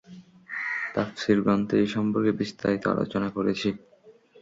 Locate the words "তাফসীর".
0.93-1.37